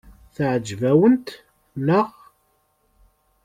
[0.35, 1.27] Teɛjeb-awent,
[1.85, 2.09] naɣ?